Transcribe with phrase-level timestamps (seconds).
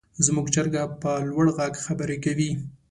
[0.25, 2.51] زموږ چرګه په لوړ غږ خبرې کوي.